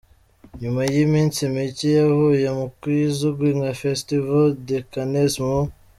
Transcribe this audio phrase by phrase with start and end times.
[0.61, 5.57] Nyuma yiminsi mike avuye mu kizwi nka Festival de Cannes mu.